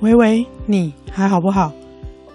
[0.00, 1.72] 喂喂，你还好不好？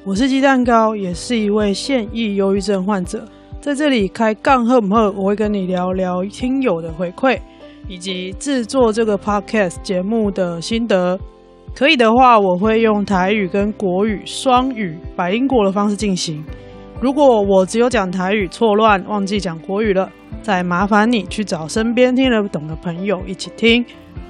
[0.04, 3.24] 我是鸡蛋糕，也是一位现役忧郁症患者，
[3.60, 7.40] 在这里开杠赫姆赫，我会跟你聊聊听友的回馈，
[7.88, 11.20] 以及制作这个 podcast 节目的心得。
[11.76, 16.44] 可以的话，我会用台语跟国语双语百英国的方式进行。
[17.00, 20.10] 如果我只有讲台语错乱，忘记讲国语了，
[20.42, 23.86] 再麻烦你去找身边听得懂的朋友一起听。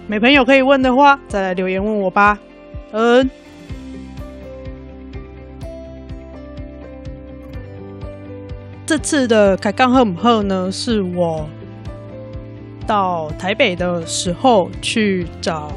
[0.05, 2.37] 没朋友可以问的话，再来留言问我吧。
[2.91, 3.29] 嗯。
[8.85, 11.47] 这次的开杠赫姆赫呢，是我
[12.85, 15.71] 到台北的时候去找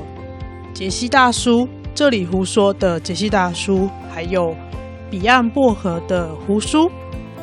[0.73, 4.55] 杰西大叔，这里胡说的杰西大叔，还有。
[5.11, 6.91] 彼岸薄荷的胡叔，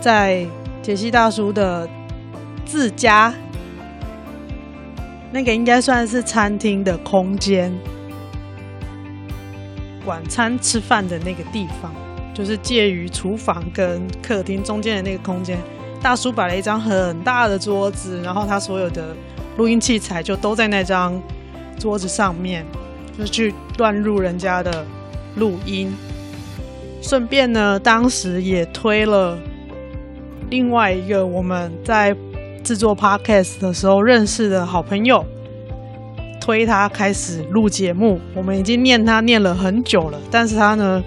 [0.02, 0.46] 在
[0.82, 1.88] 杰西大叔的
[2.66, 3.34] 自家，
[5.32, 7.72] 那个应该算是餐厅的空间，
[10.06, 11.92] 晚餐吃饭的那个地方，
[12.34, 15.58] 就是介于厨房跟客厅中间的那个空间。
[16.02, 19.16] 大叔摆了一张很大的桌子，然后他所有的
[19.58, 21.22] 录音器材就都在那张
[21.78, 22.66] 桌子上面，
[23.18, 24.86] 就去乱入人家的
[25.36, 25.94] 录音。
[27.04, 29.38] 顺便呢，当时也推了
[30.50, 32.16] 另外一个我们在
[32.64, 35.26] 制作 podcast 的时候认识的好朋友，
[36.42, 38.20] 推他开始录节目。
[38.36, 41.02] 我们已经念他念了很久了，但是他呢，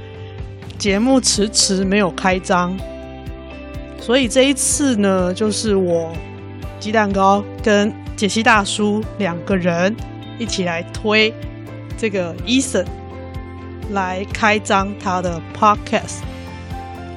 [0.79, 2.75] 节目迟迟没有开张。
[4.01, 6.11] 所以这一次呢，就是我
[6.81, 9.95] 鸡蛋糕跟解析大叔两个人
[10.39, 11.35] 一起来推
[11.99, 12.87] 这个 Eason。
[13.91, 16.21] 来开张他的 podcast。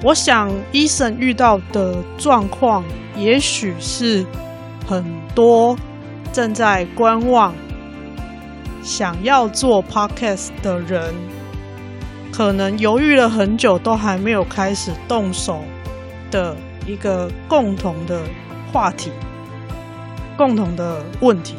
[0.03, 2.83] 我想，Eason 遇到的状况，
[3.15, 4.25] 也许是
[4.85, 5.01] 很
[5.33, 5.77] 多
[6.33, 7.55] 正在观望、
[8.87, 11.13] 想要做 podcast 的人，
[12.31, 15.61] 可能犹豫了很久，都还没有开始动手
[16.31, 16.55] 的
[16.87, 18.21] 一个共同的
[18.71, 19.11] 话题、
[20.37, 21.55] 共同的问题，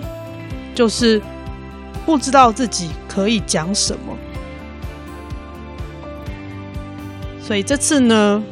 [0.75, 1.21] 就是
[2.07, 4.17] 不知道自己可以讲什么。
[7.43, 8.43] 所以这次呢，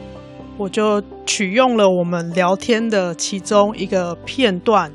[0.58, 4.92] 我就取用了我们聊天的其中一个片段，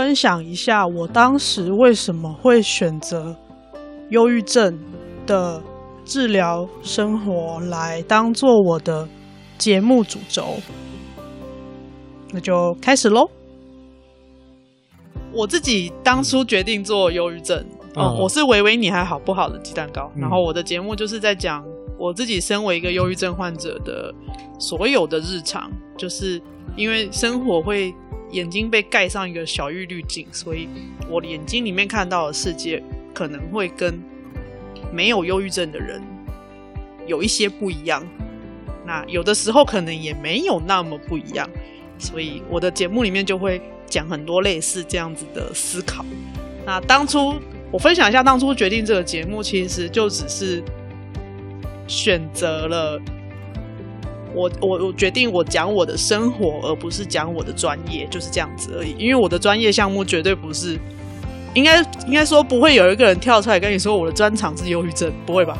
[0.00, 3.36] 分享一下我当时为什么会选择
[4.08, 4.78] 忧郁症
[5.26, 5.62] 的
[6.06, 9.06] 治疗生活来当做我的
[9.58, 10.54] 节目主轴。
[12.30, 13.28] 那就开始喽。
[15.34, 17.58] 我自己当初决定做忧郁症，
[17.94, 21.62] 哦、嗯，我是维维你还好不好的鸡蛋糕，嗯、然后我的节目就是在讲。
[21.98, 24.10] 我自己身为一个忧郁症患者的
[24.58, 26.40] 所有的日常，就是
[26.74, 27.94] 因为生活会
[28.32, 30.68] 眼睛被盖上一个小玉滤镜，所以
[31.08, 32.82] 我眼睛里面看到的世界
[33.14, 34.00] 可能会跟
[34.92, 36.02] 没有忧郁症的人
[37.06, 38.06] 有一些不一样。
[38.86, 41.48] 那有的时候可能也没有那么不一样，
[41.98, 46.04] 所以我的节目里面就会讲很多类似这样子的思考。
[46.66, 47.34] 那当初
[47.70, 50.62] 我分享一下，当初决定这个节目，其实就只是。
[51.86, 53.02] 选择了
[54.34, 58.94] 我，我我决定我讲我的生活，而不是讲我的专业，就是这样子而已。
[58.98, 60.78] 因为我的专业项目绝对不是，
[61.54, 65.56] 应该应该说不会有一个人跳出来跟你说我的专长是忧郁症，不会吧？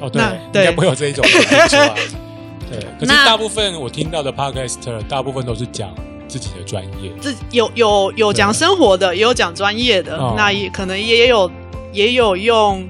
[0.00, 0.22] 哦，对，
[0.52, 1.42] 对，应该不会有这一种人。
[2.70, 5.92] 对，可是大部分我听到的 podcaster，大部分都是讲
[6.28, 11.50] 自己的专业，自有有有讲生活的，也有讲专业的，哦、那也可能也有
[11.92, 12.88] 也有用。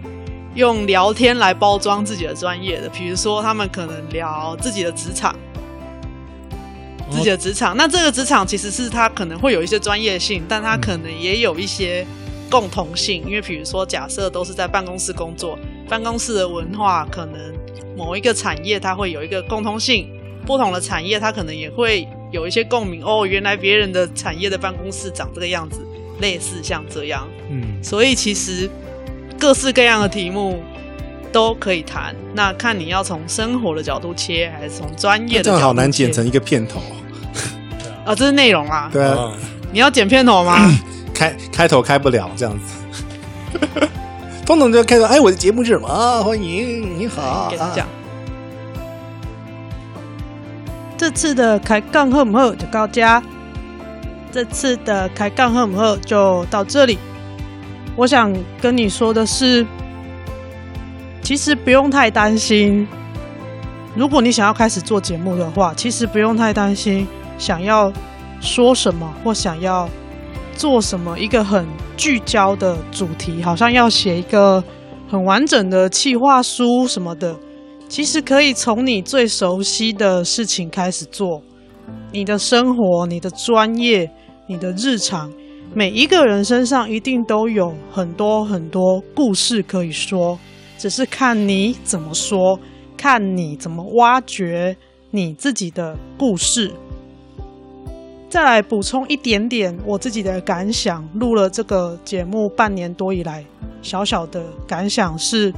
[0.55, 5.35] 用聊天来包装自己的专业的，比如说他们可能聊自己的职场，
[7.09, 7.77] 自己的职场。
[7.77, 12.05] 那这个职场其实是他可能会有一些专业性，但他可能也有一些
[12.51, 13.23] 共同性。
[13.27, 15.57] 因为比如说，假设都是在办公室工作，
[15.89, 17.41] 办公室的文化可能
[17.97, 20.11] 某一个产业它会有一个共通性，
[20.45, 23.05] 不同的产业它可能也会有一些共鸣。
[23.05, 25.81] 哦，原来别人的产业的办公室长这个样子，
[26.21, 27.29] 类似像这样。
[27.49, 28.69] 嗯，所以其实。
[29.41, 30.63] 各式各样的题目
[31.33, 35.61] 都可以谈，那看你要从生活的角度切，还是从专业的角度切？
[35.61, 36.79] 这好难剪成一个片头。
[38.05, 38.91] 啊， 这是内容啊。
[38.93, 39.33] 对啊，
[39.73, 40.59] 你要剪片头吗？
[41.15, 42.77] 开开头开不了这样子。
[44.45, 45.89] 通通就开头，哎，我的节目是什么？
[45.89, 47.49] 啊，欢迎，你好。
[47.51, 47.87] 给他讲。
[47.87, 47.91] 啊、
[50.99, 53.23] 这次的开杠赫姆赫就到家，
[54.31, 56.99] 这次的开杠赫姆赫就到这里。
[57.97, 59.67] 我想跟你说的是，
[61.23, 62.87] 其实不用太担心。
[63.95, 67.07] 如果你想要开始做节目的话，其实不用太担心，
[67.37, 67.93] 想要
[68.41, 69.89] 说什么或想要
[70.57, 71.67] 做什么，一个很
[71.97, 74.63] 聚焦的主题，好像要写一个
[75.09, 77.37] 很完整的企划书什么的，
[77.89, 81.43] 其实可以从你最熟悉的事情开始做。
[82.13, 84.09] 你的生活、你的专业、
[84.47, 85.31] 你的日常，
[85.73, 90.39] 每一个人身上一定都有很多很多故事可以说，
[90.77, 92.59] 只是看你怎么说，
[92.97, 94.77] 看你怎么挖掘
[95.11, 96.73] 你自己的故事。
[98.29, 103.45] 再来补充一点点我自己的感想，录了这个节目半年多以来，
[103.83, 105.53] 小小的感想是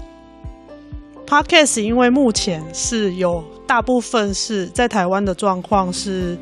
[1.26, 6.36] ，Podcast 因为目前是有大部分是在台湾的状况是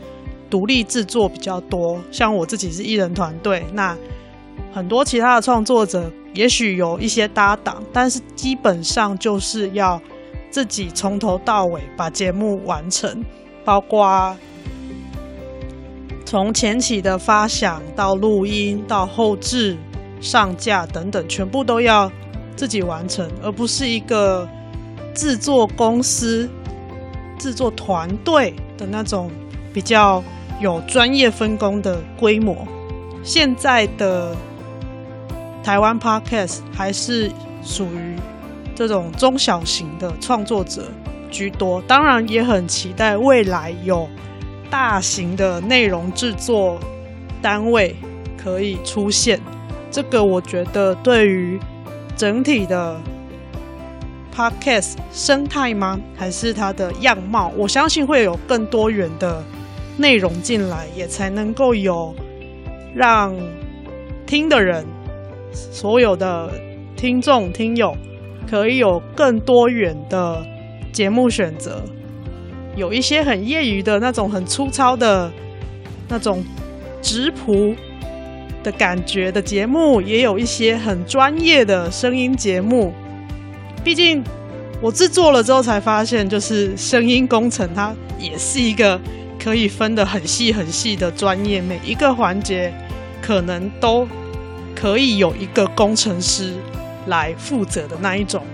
[0.51, 3.97] 独立制作比较多，像我自己是艺人团队，那
[4.73, 10.01] 很多其他的创作者也许有一些搭档，但是基本上就是要
[10.51, 13.25] 自己从头到尾把节目完成，
[13.65, 14.37] 包括。
[16.27, 19.77] 从前期的发想到录音到后制、
[20.21, 22.09] 上架等等，全部都要
[22.55, 24.49] 自己完成，而不是一个
[25.13, 26.49] 制作公司、
[27.37, 29.29] 制作团队的那种
[29.75, 30.23] 比较
[30.61, 32.67] 有专业分工的规模。
[33.23, 34.37] 现在的
[35.65, 37.31] 台湾 Podcast 还是
[37.63, 38.17] 属于
[38.75, 40.85] 这种中小型的创作者
[41.31, 44.09] 居多，当然也很期待未来有。
[44.71, 46.79] 大型的内容制作
[47.43, 47.97] 单位
[48.39, 49.41] 可以出现，
[49.91, 51.59] 这个我觉得对于
[52.17, 52.97] 整体的
[54.33, 55.99] Podcast 生态吗？
[56.17, 57.53] 还是它的样貌？
[57.57, 59.43] 我相信会有更多元的
[60.01, 62.15] 内容进来，也才能够有
[62.95, 63.37] 让
[64.27, 64.85] 听的人、
[65.53, 66.51] 所有的
[66.97, 67.95] 听众听友
[68.49, 70.43] 可以有更多元的
[70.93, 71.83] 节目选择。
[72.77, 75.31] 有一些很业余的那种很粗糙的
[76.09, 76.43] 那种
[77.03, 77.75] 直朴
[78.63, 82.93] 的感觉的节目，也有一些很专业的声音节目。
[83.85, 84.23] 毕竟
[84.81, 88.99] 我制作了之后才发现，就是声音工程它也是一个
[89.43, 92.73] 可以分得很细很细的专业，每一个环节
[93.23, 94.07] 可能都
[94.77, 96.55] 可以有一个工程师
[97.07, 98.45] 来负责的那一种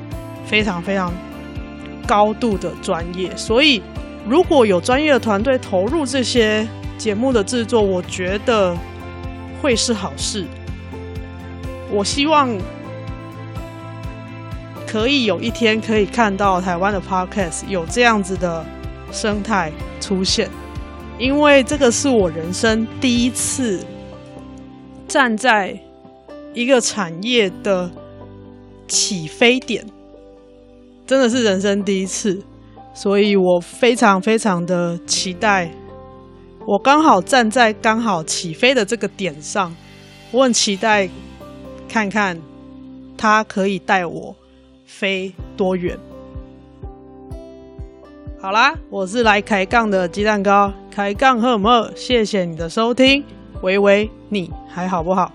[0.46, 1.12] 非常非常
[2.06, 3.82] 高度的专业，所以。
[4.28, 6.66] 如果有专业的团队投入这些
[6.98, 8.76] 节目的制作，我觉得
[9.62, 10.44] 会是好事。
[11.92, 12.50] 我希望
[14.84, 18.66] 可以有一天可以看到台湾的 Podcast 有这样子的
[19.12, 20.50] 生态出现，
[21.18, 23.84] 因为这个是我人生第一次
[25.08, 25.78] 站在
[26.52, 27.90] 一个产业的
[28.86, 29.86] 起飞点，
[31.06, 32.42] 真的是人生第一次。
[32.92, 35.70] 所以我非常非常的期待，
[36.66, 39.76] 我刚好站在刚好起飞的这个点上，
[40.30, 41.06] 我很期待
[41.86, 42.40] 看看
[43.18, 44.34] 他可以带我
[44.86, 45.98] 飞多远。
[48.40, 51.92] 好啦，我是来抬杠的鸡蛋糕，开杠喝不喝？
[51.94, 53.22] 谢谢你的收听，
[53.60, 55.30] 维维，你还好不好？